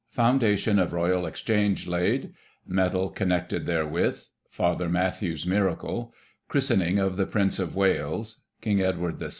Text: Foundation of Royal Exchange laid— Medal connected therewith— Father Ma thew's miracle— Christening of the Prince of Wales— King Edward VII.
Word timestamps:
Foundation 0.09 0.79
of 0.79 0.93
Royal 0.93 1.27
Exchange 1.27 1.85
laid— 1.85 2.33
Medal 2.81 3.11
connected 3.11 3.67
therewith— 3.67 4.29
Father 4.49 4.89
Ma 4.89 5.11
thew's 5.11 5.45
miracle— 5.45 6.11
Christening 6.49 6.97
of 6.97 7.17
the 7.17 7.27
Prince 7.27 7.59
of 7.59 7.75
Wales— 7.75 8.41
King 8.63 8.81
Edward 8.81 9.17
VII. 9.19 9.27